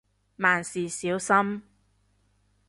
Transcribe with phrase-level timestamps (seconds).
[0.37, 1.61] 萬事小心